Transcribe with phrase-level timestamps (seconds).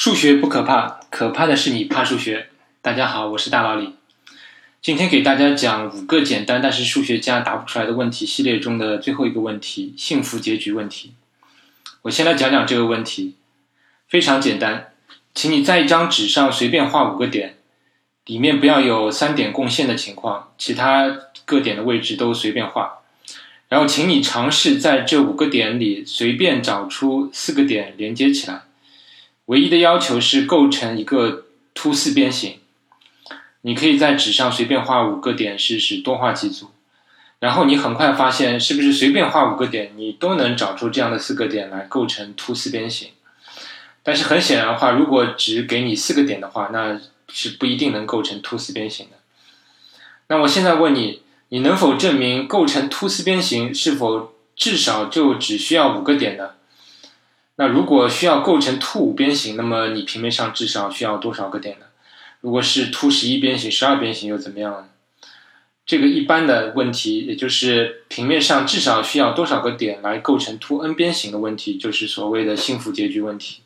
[0.00, 2.50] 数学不可怕，可怕的是你怕数学。
[2.80, 3.94] 大家好，我是大老李，
[4.80, 11.14] 今天给大家讲五个简单但是数学家答不出来的问题系列中的最后一个问题——幸福结局问题。
[12.02, 13.34] 我先来讲讲这个问题，
[14.06, 14.92] 非常简单，
[15.34, 17.56] 请你在一张纸上随便画五个点，
[18.26, 21.12] 里面不要有三点共线的情况，其他
[21.44, 23.00] 各点的位置都随便画。
[23.68, 28.62] 然后，请你尝试在这五个点里随便找出四个点连接起来。
[29.48, 31.44] 唯一的要求是构成一个
[31.74, 32.58] 凸四边形。
[33.62, 36.70] 你可以在纸上随便画五个点试试，多画几组，
[37.40, 43.08] 然后你很快发现，是不是随便画五个点，你都能找出这样的四个点来构成凸四边形？
[44.02, 49.16] 但是很显然的话，如果只给你四个点的话，那是不一定能构成凸四边形的。
[50.28, 56.50] 那我现在问你，你能否证明构成凸四边形是否至少就只需要五个点呢？
[57.60, 61.86] 那如果需要构成凸五边形，那么你平面上至少需要多少个点呢？
[62.40, 64.84] 如果是凸十一边形、十二边形又怎么样呢？
[65.84, 73.62] 这个一般的问题，也就是平面上至少需要多少个点来构成凸 n 边形的问题，就是所谓的幸福结局问题。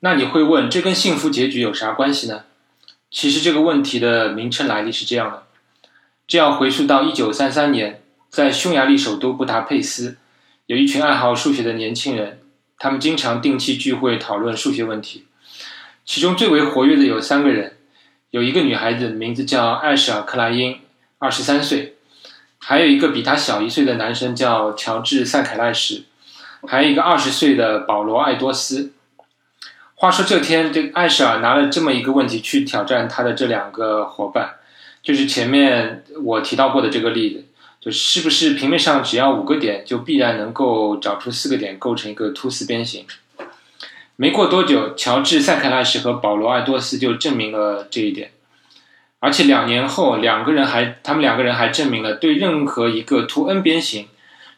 [0.00, 2.46] 那你会问，这跟幸福结局有啥关系呢？
[3.12, 5.44] 其实这个问题的名称来历是这样的：
[6.26, 10.16] 这要回溯到一九三三年，在匈牙利首都布达佩斯，
[10.66, 12.39] 有一群爱好数学的年轻人。
[12.82, 15.26] 他们经常定期聚会讨论数学问题，
[16.06, 17.76] 其中最为活跃的有三个人，
[18.30, 20.80] 有一个女孩子名字叫艾什尔·克莱因，
[21.18, 21.96] 二十三岁，
[22.56, 26.04] 还有一个比她小一岁的男生叫乔治·塞凯赖什，
[26.66, 28.92] 还有一个二十岁的保罗·爱多斯。
[29.96, 34.54] 话说这天，这艾什尔拿了这么一个问题去挑战他的这两个伙伴，
[35.02, 37.44] 就是前面我提到过的这个例子。
[37.80, 43.06] 就是不是平面上只要五个点，就必然能够找出四个点构成一个凸四边形？
[44.16, 48.32] 没过多久，乔治·塞克拉什和保罗·爱多斯就证明了这一点。
[49.18, 54.08] 而且两年后，两个人还他们两个人还证明了，对任何一个凸 n 边形，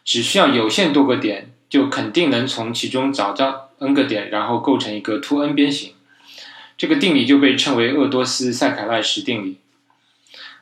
[0.03, 5.93] 只需要有限多个点，就肯定能从其中找到 n 个点，然后构成一个凸 n 边形。
[6.77, 9.59] 这个定理就被称为鄂多斯塞凯赖什定理。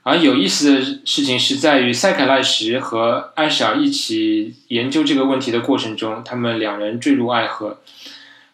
[0.04, 7.82] 而有意思的事情是在于，塞凯赖什和艾舍尔一起研究这个问题的过程中，他们两人坠入爱河，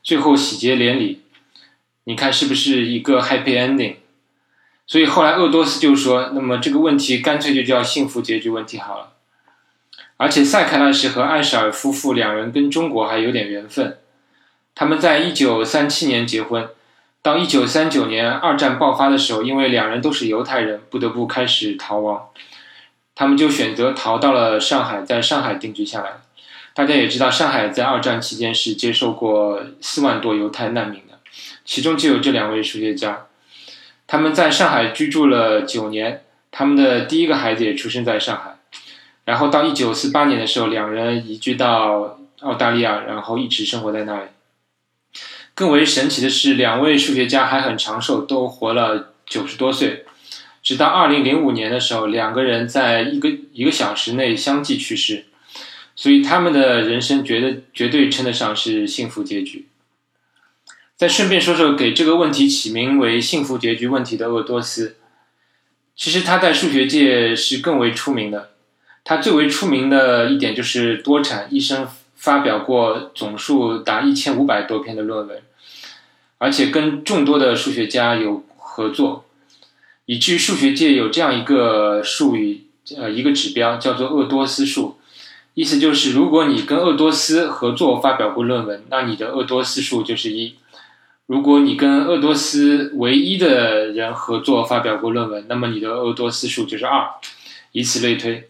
[0.04, 1.22] 最后喜结连理。
[2.04, 3.96] 你看是不是一个 happy ending？
[4.86, 9.14] 所以后来鄂多斯就说：“那么这个问题干脆就叫幸福结局问题好了。”
[10.18, 13.98] 而且塞凯赖什和艾舍尔夫妇两人跟中国还有点缘分，
[14.76, 16.68] 他们在一九三七年结婚。
[17.28, 22.30] 到一九三九年二战爆发的时候，因为两人都是犹太人，不得不开始逃亡。
[23.16, 26.22] 他们就选择逃到了上海，在上海定居下来。
[26.74, 31.20] 大家也知道，上海在二战期间是接受过四万多犹太难民的，
[31.66, 33.26] 其中就有这两位数学家。
[34.08, 38.56] 他们在上海居住了九年，他们的第一个孩子也出生在上海。
[39.26, 44.28] 然后到一九四八年的时候，两人移居到澳大利亚，然后一直生活在那里。
[45.58, 50.06] 更为神奇的是，两位数学家还很长寿，都活了九十多岁。
[50.62, 55.26] 直到二零零五年的时候，两个人在一个一个小时内相继去世，
[55.96, 59.68] 所以他们的人生绝对绝对称得上是幸福结局。
[60.96, 64.98] 再顺便说说给这个问题起名为“幸福结局问题”的鄂多斯，
[65.96, 68.52] 其实他在数学界是更为出名的。
[69.04, 75.42] 他最为出名的一点就是多产，一生发表过总数达一千五百多篇的论文。
[76.40, 79.26] 而且跟众多的数学家有合作，
[80.06, 82.62] 以至于数学界有这样一个术语，
[82.96, 84.98] 呃，一个指标叫做鄂多斯数，
[85.56, 90.54] 意思就是如果你跟鄂多斯合作发表过论文，那你的鄂多斯数就是一；
[91.26, 97.08] 如果你跟鄂多斯唯一的人合作发表过论文，那么你的鄂多斯数就是二，
[97.72, 98.48] 以此类推。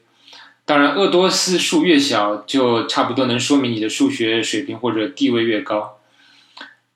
[0.65, 5.97] 当然，鄂多斯数越小，就差不多能说明你的数学水平或者地位越高。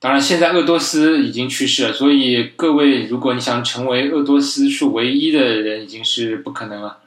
[0.02, 6.98] 当然，现在鄂多斯已经去世了，所以各位，如果你想成为鄂多斯数唯一的人，已经是不可能了。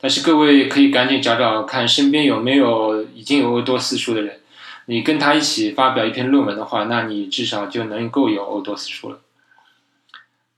[0.00, 4.40] 但是各位可以赶紧找找看，身边有没有已经有鄂多斯数的人，
[4.86, 9.18] 你跟他一起发表一篇论文的话，那你至少就能够有鄂多斯数了。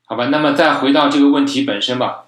[0.04, 2.26] 好吧，那么再回到这个问题本身吧。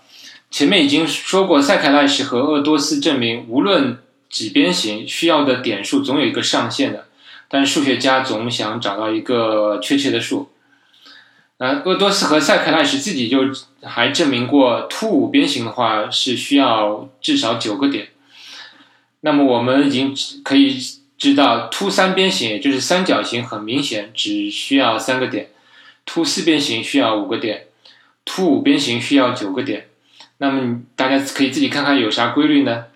[0.50, 3.98] 前面已经说过，塞凯赖什和鄂多斯证明，无论
[4.28, 7.06] 几边形，需要的点数总有一个上限的。
[7.54, 10.50] 但数学家总想找到一个确切的数。
[11.58, 13.42] 呃，鄂多斯和塞克赖什自己就
[13.80, 18.08] 还证明过，凸五边形的话是需要至少九个点。
[19.20, 20.12] 那么我们已经
[20.42, 20.76] 可以
[21.16, 25.50] 知道，凸三边形也就是三角形，很明显只需要三个点。
[26.04, 27.68] 凸四边形需要五个点，
[28.24, 29.86] 凸五边形需要九个点。
[30.38, 32.86] 那么大家可以自己看看有啥规律呢？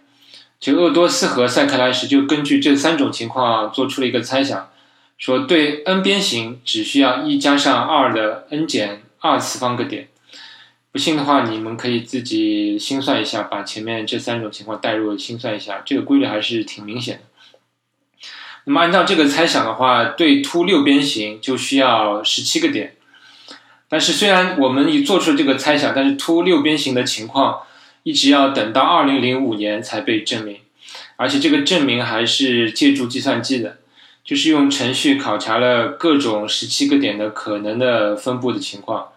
[0.60, 4.70] 就鄂多斯和塞克莱什就根据这三种情况做出了一个猜想，
[5.16, 10.08] 说对 n 边形只需要一加上二的 n 减二次方个点。
[10.90, 17.22] 不信的话，你们可以自己心算一下，把前面这三种情况代入心算一下，这个规律还是挺明显的。
[18.64, 22.96] 那么按照这个猜想的话，对凸六边形就需要十七个点。
[23.88, 27.60] 但是虽然我们已做出了这个猜想，但是凸六边形的情况
[28.08, 30.56] 一直要等到二零零五年才被证明，
[31.16, 33.80] 而且这个证明还是借助计算机的，
[34.24, 39.08] 就是用程序考察了各种十七个点的可能的分布的情况，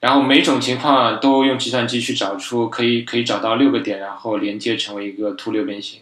[0.00, 6.00] 然后每种情况都用计算机去找出可以可以找到六个点，然后连接成为一个凸六边形。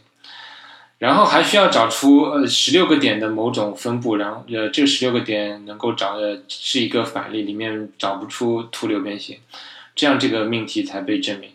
[0.98, 9.38] 然后还需要找出呃十六个点的某种分布，然后呃这十六个点能够找的是一个反例，里面找不出凸六边形，
[9.94, 11.50] 这样这个命题才被证明。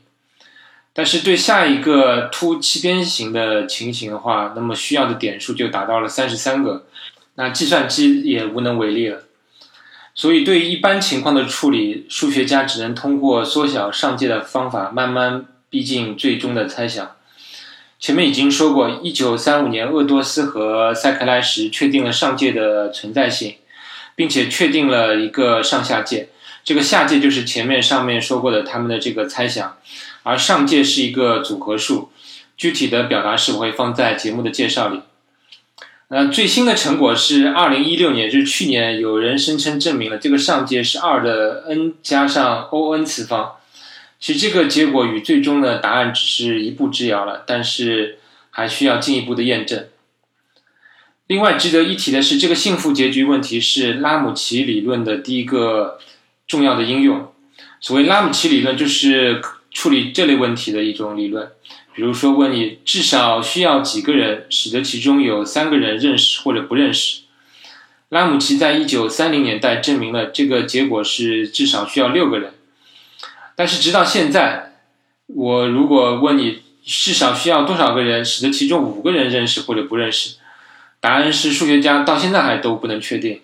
[0.95, 6.85] 但是对下一个凸七边形的情形的话，那么需要的点数就达到了三十三个，
[7.35, 9.23] 那计算机也无能为力了。
[10.13, 17.15] 所以对于一般情况的处理，数学家只能通过缩小上界的方法，慢慢逼近最终的猜想。
[17.99, 23.55] 前面已经说过，一九三五年，鄂多斯和塞克莱什确定了上界的存在性，
[24.13, 26.29] 并且确定了一个上下界。
[26.63, 29.77] 这个下界就是前面上面说过的他们的这个猜想，
[30.23, 32.09] 而上界是一个组合数。
[32.55, 35.01] 具体的表达式我会放在节目的介绍里。
[36.09, 43.53] 那最新的成果是二零一六年，就是去年，有人声称证明了这个上界是二的 n 加上 O n 次方。
[44.19, 48.19] 其实这个结果与最终的答案只是一步之遥了，但是
[48.51, 49.87] 还需要进一步的验证。
[51.27, 55.97] 另外值得一提的是，这个幸福结局问题是拉姆齐理论的第一个
[56.53, 57.33] 重要的应用。
[57.81, 59.41] 所谓拉姆齐理论，就是
[59.71, 61.49] 处理这类问题的一种理论。
[61.95, 67.21] 比如说，问你至少需要几个人，使得其中有三个人认识或者不认识。
[68.09, 72.53] 拉姆齐在一九三零年代证明了这个结果是至少需要六个人。
[73.55, 74.75] 但是直到现在，
[75.25, 80.35] 我如果问你至少需要多少个人使得其中五个人认识或者不认识，
[80.99, 83.41] 答案是数学家到现在还都不能确定，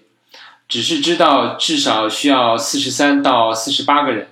[0.69, 4.29] 只是知道至少需要四十三到四十八个人。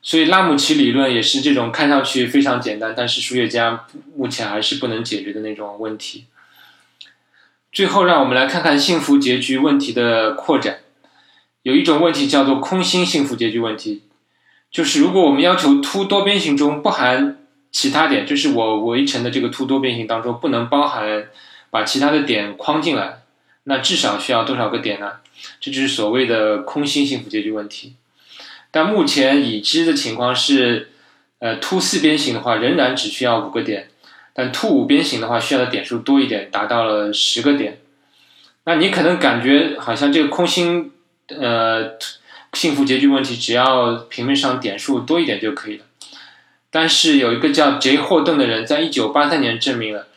[0.00, 3.84] 所以拉姆齐理论也是这种看上去非常简单，但是数学家
[4.16, 6.24] 目前还是不能解决的那种问题。
[7.70, 10.78] 最后，让我们来看看幸福结局问题的扩展。
[11.62, 14.04] 有一种问题叫做空心幸福结局问题。
[14.70, 17.38] 就是如果我们要求凸多边形中不含
[17.72, 21.28] 其他点，就是我围成的这个凸多边形当中不能包含
[21.70, 23.22] 把其他的点框进来，
[23.68, 25.12] 那至少需要多少个点呢？
[25.60, 27.94] 这就是所谓的空心幸福结局问题。
[28.70, 30.90] 但目前已知的情况是，
[31.38, 33.90] 呃，凸四边形的话仍然只需要五个点，
[34.32, 37.78] 但凸五边形的话需要的点数多一点，达到了十个点。
[38.64, 40.90] 那你可能感觉好像这个空心，
[41.28, 41.96] 呃。
[42.54, 45.84] 幸福结局问题只要平面上点数多一点就可以了，
[46.70, 50.08] 但是有一个叫杰霍顿的人在一九八三年证明了，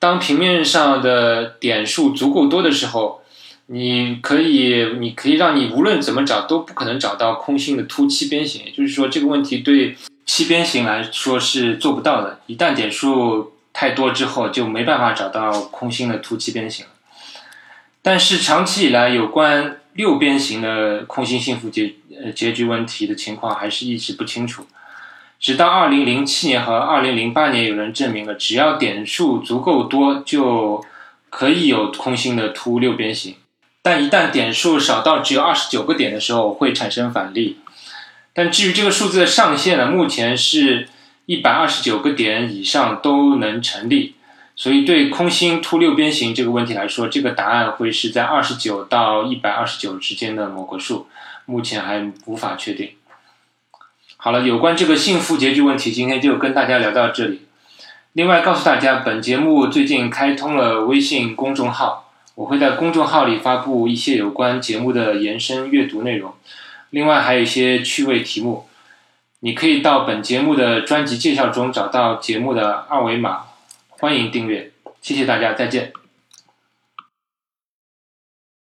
[0.00, 3.22] 当平面上的点数足够多的时候，
[3.66, 9.96] 你可以你可以让你无论怎么找都不可能找到空心的凸七边形，也就是说这个问题对
[10.26, 12.40] 七边形来说是做不到的。
[12.46, 16.92] 一旦点数太多之后，就没办法找到空心的凸七边形了。
[18.02, 19.76] 但是长期以来有关。
[19.94, 24.64] 六边形的空心幸福结呃结局问题的情况还是一直不清楚，
[25.40, 30.84] 直到二零零七年和二零零八年，有人证明了只要点数足够多，就
[31.30, 33.36] 可以有空心的凸六边形。
[33.80, 37.56] 但一旦点数少到只有二十九个点的时候，会产生反例。
[38.34, 40.86] 但至于这个数字的上限呢，目前是
[41.24, 44.16] 一百二十九个点以上都能成立。
[44.54, 51.06] 所以，对空心凸六边形这个问题来说，这个答案会是在二十九到一百二十九之间的某个数，
[51.46, 52.90] 目前还无法确定。
[54.22, 57.40] 好了，有关这个幸福结局问题，今天就跟大家聊到这里。
[58.12, 66.34] 另外，告诉大家，本节目最近开通了微信公众号，我会在公众号里发布一些有关节目的延伸阅读内容，
[66.90, 68.68] 另外还有一些趣味题目，
[69.38, 73.44] 你可以到本节目的专辑介绍中找到节目的二维码。
[73.88, 75.94] 欢迎订阅，谢谢大家，再见。